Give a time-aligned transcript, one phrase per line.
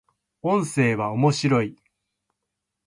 [0.41, 1.77] 音声は、面白い